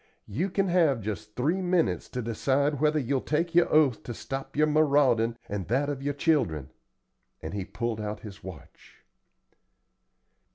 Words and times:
You 0.25 0.49
kin 0.49 0.67
have 0.67 0.99
just 1.01 1.35
three 1.35 1.61
minutes 1.61 2.09
to 2.09 2.23
decide 2.23 2.79
whether 2.81 2.97
you'll 2.97 3.21
take 3.21 3.53
your 3.53 3.71
oath 3.71 4.01
to 4.01 4.15
stop 4.15 4.55
your 4.55 4.65
maraudin' 4.65 5.37
and 5.47 5.67
that 5.67 5.89
of 5.89 6.01
your 6.01 6.15
children;" 6.15 6.71
and 7.39 7.53
he 7.53 7.65
pulled 7.65 8.01
out 8.01 8.21
his 8.21 8.43
watch. 8.43 9.05